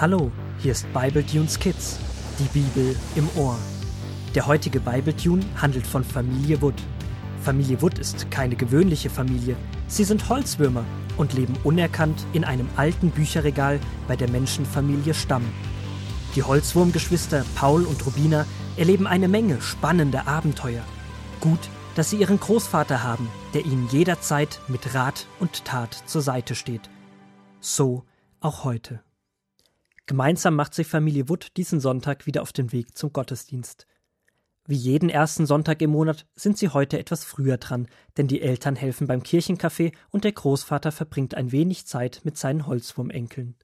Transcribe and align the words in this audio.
Hallo, 0.00 0.30
hier 0.60 0.70
ist 0.70 0.86
Bible 0.92 1.26
Tunes 1.26 1.58
Kids, 1.58 1.98
die 2.38 2.60
Bibel 2.60 2.94
im 3.16 3.28
Ohr. 3.34 3.58
Der 4.32 4.46
heutige 4.46 4.78
Bible 4.78 5.16
Tune 5.16 5.44
handelt 5.60 5.84
von 5.84 6.04
Familie 6.04 6.62
Wood. 6.62 6.80
Familie 7.42 7.82
Wood 7.82 7.98
ist 7.98 8.30
keine 8.30 8.54
gewöhnliche 8.54 9.10
Familie. 9.10 9.56
Sie 9.88 10.04
sind 10.04 10.28
Holzwürmer 10.28 10.84
und 11.16 11.32
leben 11.32 11.56
unerkannt 11.64 12.24
in 12.32 12.44
einem 12.44 12.68
alten 12.76 13.10
Bücherregal 13.10 13.80
bei 14.06 14.14
der 14.14 14.30
Menschenfamilie 14.30 15.14
Stamm. 15.14 15.42
Die 16.36 16.44
Holzwurmgeschwister 16.44 17.44
Paul 17.56 17.82
und 17.82 18.06
Rubina 18.06 18.46
erleben 18.76 19.08
eine 19.08 19.26
Menge 19.26 19.60
spannender 19.60 20.28
Abenteuer. 20.28 20.84
Gut, 21.40 21.70
dass 21.96 22.10
sie 22.10 22.18
ihren 22.18 22.38
Großvater 22.38 23.02
haben, 23.02 23.28
der 23.52 23.66
ihnen 23.66 23.88
jederzeit 23.90 24.60
mit 24.68 24.94
Rat 24.94 25.26
und 25.40 25.64
Tat 25.64 26.04
zur 26.06 26.22
Seite 26.22 26.54
steht. 26.54 26.88
So 27.58 28.04
auch 28.38 28.62
heute. 28.62 29.00
Gemeinsam 30.08 30.56
macht 30.56 30.72
sich 30.72 30.86
Familie 30.86 31.28
Wood 31.28 31.56
diesen 31.58 31.80
Sonntag 31.80 32.24
wieder 32.24 32.40
auf 32.40 32.54
den 32.54 32.72
Weg 32.72 32.96
zum 32.96 33.12
Gottesdienst. 33.12 33.86
Wie 34.66 34.74
jeden 34.74 35.10
ersten 35.10 35.44
Sonntag 35.44 35.82
im 35.82 35.90
Monat 35.90 36.26
sind 36.34 36.56
sie 36.56 36.70
heute 36.70 36.98
etwas 36.98 37.24
früher 37.24 37.58
dran, 37.58 37.88
denn 38.16 38.26
die 38.26 38.40
Eltern 38.40 38.74
helfen 38.74 39.06
beim 39.06 39.22
Kirchenkaffee 39.22 39.92
und 40.10 40.24
der 40.24 40.32
Großvater 40.32 40.92
verbringt 40.92 41.34
ein 41.34 41.52
wenig 41.52 41.86
Zeit 41.86 42.22
mit 42.24 42.38
seinen 42.38 42.66
Holzwurmenkeln. 42.66 43.54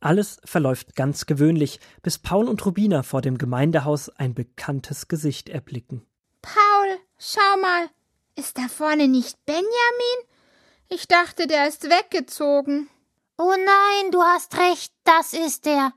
Alles 0.00 0.40
verläuft 0.44 0.96
ganz 0.96 1.24
gewöhnlich, 1.24 1.78
bis 2.02 2.18
Paul 2.18 2.48
und 2.48 2.66
Rubina 2.66 3.04
vor 3.04 3.22
dem 3.22 3.38
Gemeindehaus 3.38 4.08
ein 4.08 4.34
bekanntes 4.34 5.06
Gesicht 5.06 5.48
erblicken. 5.48 6.04
Paul, 6.42 6.98
schau 7.16 7.60
mal, 7.62 7.88
ist 8.34 8.58
da 8.58 8.66
vorne 8.66 9.06
nicht 9.06 9.38
Benjamin? 9.46 9.64
Ich 10.88 11.06
dachte, 11.06 11.46
der 11.46 11.68
ist 11.68 11.84
weggezogen. 11.84 12.88
Oh 13.36 13.54
nein, 13.56 14.12
du 14.12 14.22
hast 14.22 14.56
recht, 14.58 14.92
das 15.02 15.32
ist 15.32 15.66
er. 15.66 15.92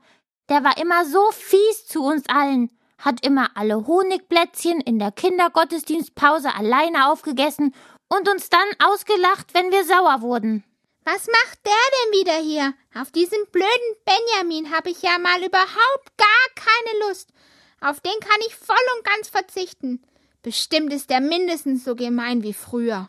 Der 0.48 0.64
war 0.64 0.76
immer 0.78 1.04
so 1.04 1.30
fies 1.30 1.86
zu 1.86 2.02
uns 2.02 2.28
allen, 2.28 2.76
hat 2.98 3.24
immer 3.24 3.56
alle 3.56 3.86
Honigblättchen 3.86 4.80
in 4.80 4.98
der 4.98 5.12
Kindergottesdienstpause 5.12 6.52
alleine 6.52 7.08
aufgegessen 7.08 7.74
und 8.08 8.28
uns 8.28 8.48
dann 8.48 8.66
ausgelacht, 8.82 9.54
wenn 9.54 9.70
wir 9.70 9.84
sauer 9.84 10.20
wurden. 10.20 10.64
Was 11.04 11.26
macht 11.26 11.64
der 11.64 11.72
denn 11.72 12.20
wieder 12.20 12.38
hier? 12.38 12.74
Auf 13.00 13.12
diesen 13.12 13.38
blöden 13.52 13.68
Benjamin 14.04 14.74
habe 14.74 14.90
ich 14.90 15.00
ja 15.02 15.16
mal 15.18 15.38
überhaupt 15.38 16.16
gar 16.16 16.26
keine 16.56 17.06
Lust. 17.06 17.30
Auf 17.80 18.00
den 18.00 18.18
kann 18.20 18.40
ich 18.48 18.56
voll 18.56 18.76
und 18.96 19.04
ganz 19.04 19.28
verzichten. 19.28 20.02
Bestimmt 20.42 20.92
ist 20.92 21.10
er 21.10 21.20
mindestens 21.20 21.84
so 21.84 21.94
gemein 21.94 22.42
wie 22.42 22.52
früher. 22.52 23.08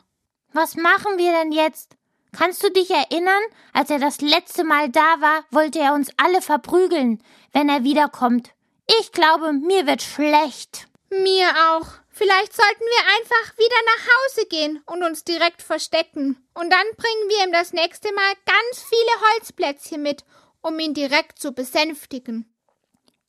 Was 0.53 0.75
machen 0.75 1.17
wir 1.17 1.31
denn 1.31 1.51
jetzt? 1.51 1.98
Kannst 2.31 2.63
du 2.63 2.71
dich 2.71 2.89
erinnern, 2.91 3.41
als 3.73 3.89
er 3.89 3.99
das 3.99 4.21
letzte 4.21 4.63
Mal 4.63 4.89
da 4.89 5.19
war, 5.19 5.43
wollte 5.51 5.79
er 5.79 5.93
uns 5.93 6.11
alle 6.17 6.41
verprügeln, 6.41 7.23
wenn 7.51 7.69
er 7.69 7.83
wiederkommt. 7.83 8.51
Ich 8.99 9.11
glaube, 9.11 9.53
mir 9.53 9.87
wird 9.87 10.01
schlecht. 10.01 10.87
Mir 11.09 11.49
auch. 11.71 11.87
Vielleicht 12.09 12.53
sollten 12.53 12.81
wir 12.81 13.17
einfach 13.17 13.57
wieder 13.57 13.75
nach 13.85 14.05
Hause 14.05 14.47
gehen 14.47 14.81
und 14.85 15.03
uns 15.03 15.23
direkt 15.23 15.61
verstecken. 15.61 16.37
Und 16.53 16.69
dann 16.69 16.85
bringen 16.97 17.29
wir 17.29 17.45
ihm 17.45 17.51
das 17.51 17.73
nächste 17.73 18.13
Mal 18.13 18.33
ganz 18.45 18.83
viele 18.83 19.33
Holzplätzchen 19.33 20.01
mit, 20.01 20.25
um 20.61 20.77
ihn 20.79 20.93
direkt 20.93 21.39
zu 21.39 21.53
besänftigen. 21.53 22.53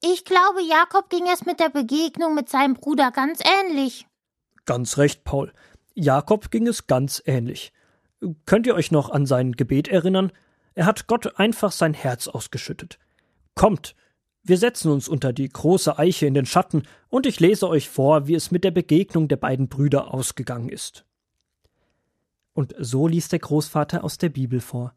Ich 0.02 0.24
glaube, 0.24 0.62
Jakob 0.62 1.08
ging 1.08 1.28
es 1.28 1.46
mit 1.46 1.60
der 1.60 1.68
Begegnung 1.68 2.34
mit 2.34 2.48
seinem 2.48 2.74
Bruder 2.74 3.10
ganz 3.10 3.40
ähnlich. 3.44 4.06
Ganz 4.66 4.98
recht, 4.98 5.24
Paul. 5.24 5.52
Jakob 5.94 6.50
ging 6.50 6.66
es 6.66 6.86
ganz 6.86 7.22
ähnlich. 7.26 7.72
Könnt 8.46 8.66
ihr 8.66 8.74
euch 8.74 8.90
noch 8.90 9.10
an 9.10 9.26
sein 9.26 9.52
Gebet 9.52 9.88
erinnern? 9.88 10.32
Er 10.74 10.86
hat 10.86 11.06
Gott 11.06 11.38
einfach 11.38 11.72
sein 11.72 11.94
Herz 11.94 12.28
ausgeschüttet. 12.28 12.98
Kommt, 13.54 13.94
wir 14.42 14.58
setzen 14.58 14.90
uns 14.90 15.08
unter 15.08 15.32
die 15.32 15.48
große 15.48 15.98
Eiche 15.98 16.26
in 16.26 16.34
den 16.34 16.46
Schatten, 16.46 16.84
und 17.08 17.26
ich 17.26 17.40
lese 17.40 17.68
euch 17.68 17.88
vor, 17.88 18.26
wie 18.26 18.34
es 18.34 18.50
mit 18.50 18.64
der 18.64 18.70
Begegnung 18.70 19.28
der 19.28 19.36
beiden 19.36 19.68
Brüder 19.68 20.14
ausgegangen 20.14 20.68
ist. 20.68 21.04
Und 22.52 22.74
so 22.78 23.06
liest 23.06 23.32
der 23.32 23.38
Großvater 23.38 24.02
aus 24.04 24.18
der 24.18 24.28
Bibel 24.28 24.60
vor. 24.60 24.94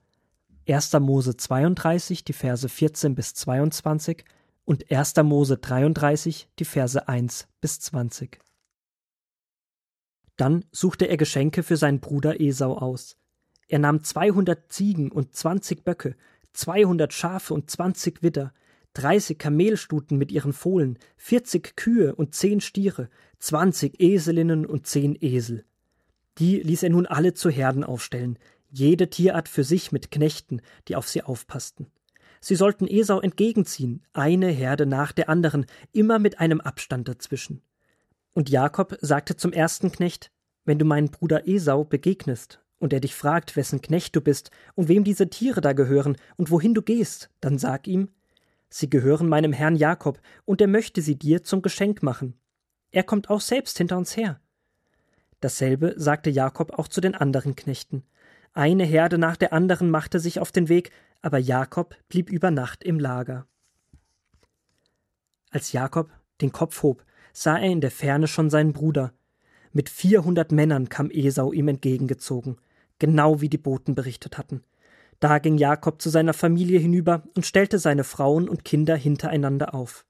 1. 0.67 0.94
Mose 0.94 1.35
32, 1.35 2.23
die 2.23 2.34
Verse 2.34 2.67
14 2.67 3.16
bis 3.16 3.34
22 3.34 4.23
und 4.66 4.90
1. 4.91 5.16
Mose 5.23 5.57
33, 5.57 6.47
die 6.59 6.66
Verse 6.66 7.07
1 7.07 7.47
bis 7.59 7.79
20. 7.79 8.40
Dann 10.38 10.66
suchte 10.71 11.05
er 11.05 11.17
Geschenke 11.17 11.63
für 11.63 11.77
seinen 11.77 11.99
Bruder 11.99 12.39
Esau 12.39 12.77
aus. 12.77 13.17
Er 13.67 13.79
nahm 13.79 14.03
200 14.03 14.71
Ziegen 14.71 15.11
und 15.11 15.35
20 15.35 15.83
Böcke, 15.83 16.16
200 16.53 17.13
Schafe 17.13 17.53
und 17.53 17.69
20 17.69 18.23
Widder, 18.23 18.53
30 18.93 19.39
Kamelstuten 19.39 20.17
mit 20.17 20.31
ihren 20.31 20.53
Fohlen, 20.53 20.99
40 21.17 21.75
Kühe 21.75 22.16
und 22.16 22.35
10 22.35 22.61
Stiere, 22.61 23.09
20 23.39 23.99
Eselinnen 23.99 24.66
und 24.66 24.85
10 24.85 25.17
Esel. 25.19 25.66
Die 26.38 26.59
ließ 26.59 26.83
er 26.83 26.89
nun 26.89 27.05
alle 27.05 27.33
zu 27.33 27.49
Herden 27.49 27.83
aufstellen, 27.83 28.38
jede 28.69 29.09
Tierart 29.09 29.49
für 29.49 29.63
sich 29.63 29.91
mit 29.91 30.11
Knechten, 30.11 30.61
die 30.88 30.95
auf 30.95 31.07
sie 31.07 31.22
aufpassten. 31.22 31.88
Sie 32.39 32.55
sollten 32.55 32.88
Esau 32.88 33.22
entgegenziehen, 33.22 34.03
eine 34.13 34.47
Herde 34.47 34.85
nach 34.85 35.11
der 35.11 35.29
anderen, 35.29 35.66
immer 35.91 36.19
mit 36.19 36.39
einem 36.39 36.59
Abstand 36.59 37.07
dazwischen. 37.07 37.61
Und 38.33 38.49
Jakob 38.49 38.97
sagte 39.01 39.35
zum 39.35 39.53
ersten 39.53 39.91
Knecht, 39.91 40.31
wenn 40.66 40.79
du 40.79 40.85
meinen 40.85 41.11
Bruder 41.11 41.47
Esau 41.47 41.83
begegnest 41.83 42.59
und 42.79 42.94
er 42.94 42.99
dich 42.99 43.16
fragt, 43.16 43.55
wessen 43.55 43.81
Knecht 43.81 44.16
du 44.16 44.21
bist 44.21 44.49
und 44.75 44.88
wem 44.88 45.03
diese 45.03 45.29
Tiere 45.29 45.61
da 45.61 45.73
gehören 45.73 46.17
und 46.35 46.51
wohin 46.51 46.73
du 46.73 46.81
gehst, 46.81 47.29
dann 47.41 47.57
sag 47.57 47.88
ihm, 47.88 48.09
sie 48.69 48.89
gehören 48.89 49.29
meinem 49.29 49.53
Herrn 49.53 49.75
Jakob, 49.75 50.19
und 50.45 50.61
er 50.61 50.67
möchte 50.67 51.01
sie 51.01 51.16
dir 51.16 51.43
zum 51.43 51.61
Geschenk 51.61 52.01
machen. 52.01 52.33
Er 52.91 53.03
kommt 53.03 53.29
auch 53.29 53.41
selbst 53.41 53.77
hinter 53.77 53.97
uns 53.97 54.17
her. 54.17 54.39
Dasselbe 55.39 55.93
sagte 55.97 56.29
Jakob 56.29 56.77
auch 56.79 56.88
zu 56.88 57.01
den 57.01 57.16
anderen 57.16 57.55
Knechten. 57.55 58.03
Eine 58.53 58.85
Herde 58.85 59.17
nach 59.17 59.35
der 59.35 59.53
anderen 59.53 59.89
machte 59.89 60.19
sich 60.19 60.39
auf 60.39 60.51
den 60.51 60.69
Weg, 60.69 60.91
aber 61.22 61.38
Jakob 61.38 61.95
blieb 62.07 62.29
über 62.29 62.51
Nacht 62.51 62.83
im 62.83 62.99
Lager. 62.99 63.47
Als 65.49 65.72
Jakob 65.72 66.11
den 66.41 66.51
Kopf 66.51 66.81
hob, 66.83 67.05
sah 67.33 67.57
er 67.57 67.69
in 67.69 67.81
der 67.81 67.91
Ferne 67.91 68.27
schon 68.27 68.49
seinen 68.49 68.73
Bruder. 68.73 69.11
Mit 69.73 69.89
vierhundert 69.89 70.51
Männern 70.51 70.88
kam 70.88 71.09
Esau 71.11 71.51
ihm 71.51 71.67
entgegengezogen, 71.67 72.57
genau 72.99 73.41
wie 73.41 73.49
die 73.49 73.57
Boten 73.57 73.95
berichtet 73.95 74.38
hatten. 74.38 74.63
Da 75.19 75.39
ging 75.39 75.57
Jakob 75.57 76.01
zu 76.01 76.09
seiner 76.09 76.33
Familie 76.33 76.79
hinüber 76.79 77.23
und 77.35 77.45
stellte 77.45 77.79
seine 77.79 78.03
Frauen 78.03 78.47
und 78.47 78.66
Kinder 78.66 78.95
hintereinander 78.95 79.73
auf. 79.73 80.05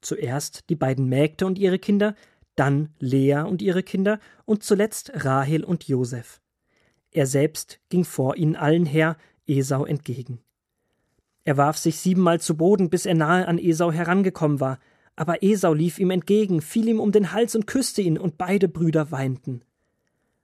Zuerst 0.00 0.68
die 0.68 0.76
beiden 0.76 1.08
Mägde 1.08 1.46
und 1.46 1.58
ihre 1.58 1.78
Kinder, 1.78 2.14
dann 2.54 2.90
Lea 2.98 3.44
und 3.46 3.62
ihre 3.62 3.82
Kinder 3.82 4.18
und 4.44 4.62
zuletzt 4.62 5.12
Rahel 5.14 5.64
und 5.64 5.84
Josef. 5.84 6.40
Er 7.12 7.26
selbst 7.26 7.80
ging 7.88 8.04
vor 8.04 8.36
ihnen 8.36 8.56
allen 8.56 8.84
her 8.84 9.16
Esau 9.46 9.84
entgegen. 9.84 10.40
Er 11.44 11.56
warf 11.56 11.78
sich 11.78 11.98
siebenmal 11.98 12.40
zu 12.40 12.56
Boden, 12.56 12.90
bis 12.90 13.06
er 13.06 13.14
nahe 13.14 13.46
an 13.46 13.58
Esau 13.58 13.92
herangekommen 13.92 14.60
war, 14.60 14.80
aber 15.16 15.42
Esau 15.42 15.72
lief 15.72 15.98
ihm 15.98 16.10
entgegen, 16.10 16.60
fiel 16.60 16.88
ihm 16.88 17.00
um 17.00 17.10
den 17.10 17.32
Hals 17.32 17.56
und 17.56 17.66
küsste 17.66 18.02
ihn, 18.02 18.18
und 18.18 18.36
beide 18.36 18.68
Brüder 18.68 19.10
weinten. 19.10 19.62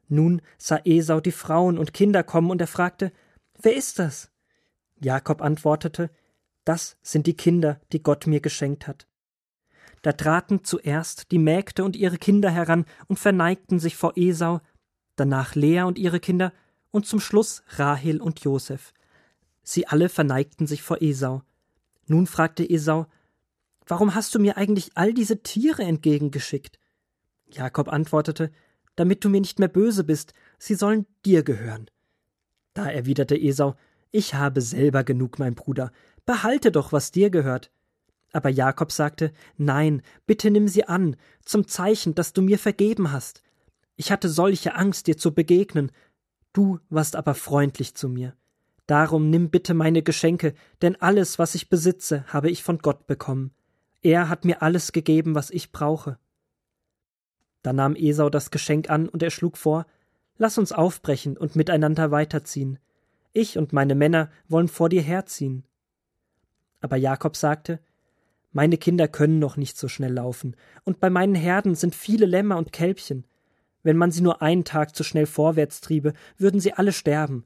Nun 0.08 0.42
sah 0.58 0.80
Esau 0.84 1.20
die 1.20 1.32
Frauen 1.32 1.78
und 1.78 1.94
Kinder 1.94 2.22
kommen, 2.22 2.50
und 2.50 2.60
er 2.60 2.66
fragte, 2.66 3.12
Wer 3.60 3.76
ist 3.76 3.98
das? 3.98 4.30
Jakob 4.98 5.42
antwortete, 5.42 6.10
Das 6.64 6.96
sind 7.02 7.26
die 7.26 7.36
Kinder, 7.36 7.80
die 7.92 8.02
Gott 8.02 8.26
mir 8.26 8.40
geschenkt 8.40 8.88
hat. 8.88 9.06
Da 10.00 10.12
traten 10.12 10.64
zuerst 10.64 11.30
die 11.30 11.38
Mägde 11.38 11.84
und 11.84 11.94
ihre 11.94 12.18
Kinder 12.18 12.50
heran 12.50 12.86
und 13.06 13.18
verneigten 13.18 13.78
sich 13.78 13.96
vor 13.96 14.14
Esau, 14.16 14.60
danach 15.16 15.54
Lea 15.54 15.82
und 15.82 15.98
ihre 15.98 16.18
Kinder 16.18 16.52
und 16.90 17.06
zum 17.06 17.20
Schluss 17.20 17.62
Rahel 17.76 18.20
und 18.20 18.40
Josef. 18.40 18.92
Sie 19.62 19.86
alle 19.86 20.08
verneigten 20.08 20.66
sich 20.66 20.82
vor 20.82 21.00
Esau. 21.00 21.42
Nun 22.06 22.26
fragte 22.26 22.68
Esau, 22.68 23.06
Warum 23.86 24.14
hast 24.14 24.34
du 24.34 24.38
mir 24.38 24.56
eigentlich 24.56 24.92
all 24.94 25.12
diese 25.12 25.42
Tiere 25.42 25.82
entgegengeschickt? 25.82 26.78
Jakob 27.48 27.88
antwortete, 27.88 28.50
damit 28.96 29.24
du 29.24 29.28
mir 29.28 29.40
nicht 29.40 29.58
mehr 29.58 29.68
böse 29.68 30.04
bist, 30.04 30.34
sie 30.58 30.74
sollen 30.74 31.06
dir 31.24 31.42
gehören. 31.42 31.90
Da 32.74 32.90
erwiderte 32.90 33.36
Esau, 33.36 33.74
ich 34.10 34.34
habe 34.34 34.60
selber 34.60 35.04
genug, 35.04 35.38
mein 35.38 35.54
Bruder, 35.54 35.92
behalte 36.26 36.70
doch, 36.70 36.92
was 36.92 37.10
dir 37.10 37.30
gehört. 37.30 37.70
Aber 38.32 38.48
Jakob 38.48 38.92
sagte, 38.92 39.32
Nein, 39.56 40.02
bitte 40.26 40.50
nimm 40.50 40.68
sie 40.68 40.84
an, 40.84 41.16
zum 41.44 41.66
Zeichen, 41.66 42.14
dass 42.14 42.32
du 42.32 42.42
mir 42.42 42.58
vergeben 42.58 43.12
hast. 43.12 43.42
Ich 43.96 44.10
hatte 44.10 44.28
solche 44.28 44.74
Angst, 44.74 45.06
dir 45.06 45.16
zu 45.16 45.34
begegnen, 45.34 45.92
du 46.52 46.78
warst 46.88 47.16
aber 47.16 47.34
freundlich 47.34 47.94
zu 47.94 48.08
mir. 48.08 48.34
Darum 48.86 49.30
nimm 49.30 49.50
bitte 49.50 49.74
meine 49.74 50.02
Geschenke, 50.02 50.54
denn 50.80 51.00
alles, 51.00 51.38
was 51.38 51.54
ich 51.54 51.68
besitze, 51.68 52.24
habe 52.26 52.50
ich 52.50 52.62
von 52.62 52.78
Gott 52.78 53.06
bekommen. 53.06 53.52
Er 54.02 54.28
hat 54.28 54.44
mir 54.44 54.62
alles 54.62 54.92
gegeben, 54.92 55.34
was 55.34 55.50
ich 55.50 55.72
brauche. 55.72 56.18
Da 57.62 57.72
nahm 57.72 57.94
Esau 57.94 58.28
das 58.28 58.50
Geschenk 58.50 58.90
an 58.90 59.08
und 59.08 59.22
er 59.22 59.30
schlug 59.30 59.56
vor, 59.56 59.86
Lass 60.38 60.58
uns 60.58 60.72
aufbrechen 60.72 61.36
und 61.36 61.54
miteinander 61.56 62.10
weiterziehen. 62.10 62.78
Ich 63.32 63.58
und 63.58 63.72
meine 63.72 63.94
Männer 63.94 64.30
wollen 64.48 64.66
vor 64.66 64.88
dir 64.88 65.02
herziehen. 65.02 65.62
Aber 66.80 66.96
Jakob 66.96 67.36
sagte, 67.36 67.78
Meine 68.50 68.76
Kinder 68.76 69.06
können 69.08 69.38
noch 69.38 69.56
nicht 69.56 69.76
so 69.76 69.88
schnell 69.88 70.12
laufen, 70.12 70.56
und 70.84 71.00
bei 71.00 71.10
meinen 71.10 71.36
Herden 71.36 71.74
sind 71.74 71.94
viele 71.94 72.26
Lämmer 72.26 72.56
und 72.56 72.72
Kälbchen. 72.72 73.24
Wenn 73.84 73.96
man 73.96 74.10
sie 74.10 74.22
nur 74.22 74.42
einen 74.42 74.64
Tag 74.64 74.96
zu 74.96 75.04
schnell 75.04 75.26
vorwärts 75.26 75.80
triebe, 75.80 76.12
würden 76.38 76.60
sie 76.60 76.72
alle 76.72 76.92
sterben. 76.92 77.44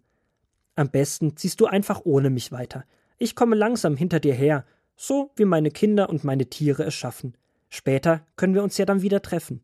Am 0.74 0.90
besten 0.90 1.36
ziehst 1.36 1.60
du 1.60 1.66
einfach 1.66 2.02
ohne 2.04 2.30
mich 2.30 2.50
weiter. 2.52 2.84
Ich 3.18 3.34
komme 3.34 3.56
langsam 3.56 3.96
hinter 3.96 4.20
dir 4.20 4.34
her, 4.34 4.64
so 4.96 5.30
wie 5.36 5.44
meine 5.44 5.70
Kinder 5.70 6.08
und 6.08 6.24
meine 6.24 6.46
Tiere 6.46 6.84
es 6.84 6.94
schaffen. 6.94 7.36
Später 7.68 8.26
können 8.36 8.54
wir 8.54 8.62
uns 8.62 8.78
ja 8.78 8.86
dann 8.86 9.02
wieder 9.02 9.22
treffen. 9.22 9.62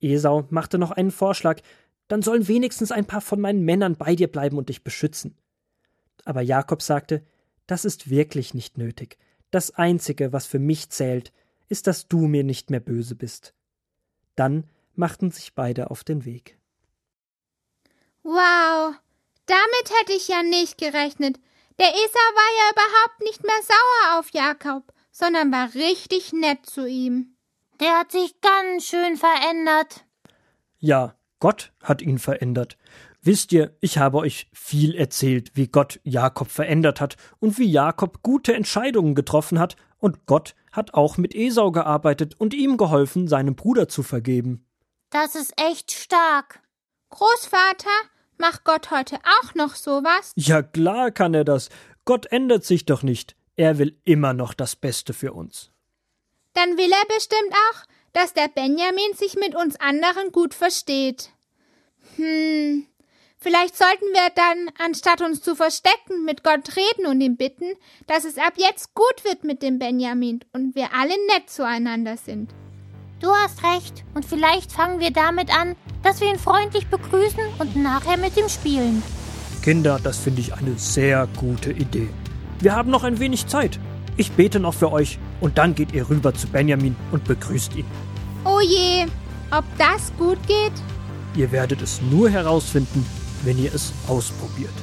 Esau 0.00 0.46
machte 0.50 0.78
noch 0.78 0.90
einen 0.90 1.10
Vorschlag, 1.10 1.60
dann 2.08 2.22
sollen 2.22 2.48
wenigstens 2.48 2.92
ein 2.92 3.06
paar 3.06 3.20
von 3.20 3.40
meinen 3.40 3.64
Männern 3.64 3.96
bei 3.96 4.14
dir 4.14 4.28
bleiben 4.28 4.58
und 4.58 4.68
dich 4.68 4.84
beschützen. 4.84 5.36
Aber 6.24 6.42
Jakob 6.42 6.82
sagte, 6.82 7.24
das 7.66 7.84
ist 7.84 8.10
wirklich 8.10 8.52
nicht 8.54 8.76
nötig. 8.76 9.18
Das 9.50 9.70
Einzige, 9.70 10.32
was 10.32 10.46
für 10.46 10.58
mich 10.58 10.90
zählt, 10.90 11.32
ist, 11.68 11.86
dass 11.86 12.08
du 12.08 12.26
mir 12.26 12.44
nicht 12.44 12.70
mehr 12.70 12.80
böse 12.80 13.14
bist. 13.14 13.54
Dann 14.36 14.64
machten 14.94 15.30
sich 15.30 15.54
beide 15.54 15.90
auf 15.90 16.04
den 16.04 16.24
Weg. 16.24 16.58
Wow, 18.22 18.94
damit 19.46 19.98
hätte 19.98 20.12
ich 20.12 20.28
ja 20.28 20.42
nicht 20.42 20.78
gerechnet. 20.78 21.38
Der 21.78 21.88
Esau 21.88 21.94
war 21.94 22.50
ja 22.58 22.72
überhaupt 22.72 23.20
nicht 23.20 23.42
mehr 23.42 23.62
sauer 23.62 24.18
auf 24.18 24.30
Jakob, 24.32 24.92
sondern 25.10 25.50
war 25.50 25.74
richtig 25.74 26.32
nett 26.32 26.66
zu 26.66 26.86
ihm. 26.86 27.36
Der 27.80 27.98
hat 27.98 28.12
sich 28.12 28.40
ganz 28.40 28.84
schön 28.86 29.16
verändert. 29.16 30.04
Ja, 30.78 31.16
Gott 31.40 31.72
hat 31.82 32.00
ihn 32.00 32.18
verändert. 32.18 32.78
Wisst 33.22 33.52
ihr, 33.52 33.76
ich 33.80 33.98
habe 33.98 34.18
euch 34.18 34.48
viel 34.52 34.94
erzählt, 34.94 35.52
wie 35.54 35.66
Gott 35.66 35.98
Jakob 36.04 36.50
verändert 36.50 37.00
hat 37.00 37.16
und 37.40 37.58
wie 37.58 37.70
Jakob 37.70 38.22
gute 38.22 38.54
Entscheidungen 38.54 39.14
getroffen 39.14 39.58
hat, 39.58 39.76
und 39.98 40.26
Gott 40.26 40.54
hat 40.70 40.92
auch 40.92 41.16
mit 41.16 41.34
Esau 41.34 41.72
gearbeitet 41.72 42.34
und 42.38 42.52
ihm 42.52 42.76
geholfen, 42.76 43.26
seinem 43.26 43.56
Bruder 43.56 43.88
zu 43.88 44.02
vergeben. 44.02 44.66
Das 45.08 45.34
ist 45.34 45.54
echt 45.58 45.92
stark. 45.92 46.60
Großvater, 47.08 47.88
macht 48.38 48.64
Gott 48.64 48.90
heute 48.90 49.18
auch 49.42 49.54
noch 49.54 49.74
sowas? 49.74 50.32
Ja 50.36 50.62
klar 50.62 51.10
kann 51.10 51.34
er 51.34 51.44
das. 51.44 51.68
Gott 52.04 52.26
ändert 52.26 52.64
sich 52.64 52.84
doch 52.84 53.02
nicht. 53.02 53.36
Er 53.56 53.78
will 53.78 53.98
immer 54.04 54.32
noch 54.34 54.54
das 54.54 54.76
Beste 54.76 55.12
für 55.12 55.32
uns. 55.32 55.70
Dann 56.54 56.76
will 56.76 56.90
er 56.92 57.14
bestimmt 57.14 57.52
auch, 57.52 57.84
dass 58.12 58.32
der 58.32 58.48
Benjamin 58.48 59.14
sich 59.14 59.36
mit 59.36 59.54
uns 59.54 59.76
anderen 59.76 60.32
gut 60.32 60.54
versteht. 60.54 61.30
Hm, 62.16 62.86
Vielleicht 63.44 63.76
sollten 63.76 64.06
wir 64.14 64.30
dann, 64.34 64.70
anstatt 64.78 65.20
uns 65.20 65.42
zu 65.42 65.54
verstecken, 65.54 66.24
mit 66.24 66.42
Gott 66.44 66.76
reden 66.76 67.04
und 67.04 67.20
ihm 67.20 67.36
bitten, 67.36 67.74
dass 68.06 68.24
es 68.24 68.38
ab 68.38 68.54
jetzt 68.56 68.94
gut 68.94 69.22
wird 69.22 69.44
mit 69.44 69.62
dem 69.62 69.78
Benjamin 69.78 70.40
und 70.54 70.74
wir 70.74 70.94
alle 70.94 71.14
nett 71.26 71.50
zueinander 71.50 72.16
sind. 72.16 72.54
Du 73.24 73.30
hast 73.30 73.62
recht, 73.62 74.04
und 74.12 74.26
vielleicht 74.26 74.70
fangen 74.70 75.00
wir 75.00 75.10
damit 75.10 75.48
an, 75.48 75.76
dass 76.02 76.20
wir 76.20 76.28
ihn 76.28 76.38
freundlich 76.38 76.88
begrüßen 76.88 77.40
und 77.58 77.74
nachher 77.74 78.18
mit 78.18 78.36
ihm 78.36 78.50
spielen. 78.50 79.02
Kinder, 79.62 79.98
das 80.04 80.18
finde 80.18 80.42
ich 80.42 80.52
eine 80.52 80.74
sehr 80.76 81.26
gute 81.34 81.72
Idee. 81.72 82.10
Wir 82.60 82.76
haben 82.76 82.90
noch 82.90 83.02
ein 83.02 83.20
wenig 83.20 83.46
Zeit. 83.46 83.80
Ich 84.18 84.32
bete 84.32 84.60
noch 84.60 84.74
für 84.74 84.92
euch 84.92 85.18
und 85.40 85.56
dann 85.56 85.74
geht 85.74 85.92
ihr 85.92 86.10
rüber 86.10 86.34
zu 86.34 86.48
Benjamin 86.48 86.96
und 87.12 87.24
begrüßt 87.24 87.74
ihn. 87.76 87.86
Oh 88.44 88.60
je, 88.60 89.06
ob 89.50 89.64
das 89.78 90.12
gut 90.18 90.38
geht? 90.46 90.74
Ihr 91.34 91.50
werdet 91.50 91.80
es 91.80 92.02
nur 92.02 92.28
herausfinden, 92.28 93.06
wenn 93.42 93.58
ihr 93.58 93.74
es 93.74 93.94
ausprobiert. 94.06 94.74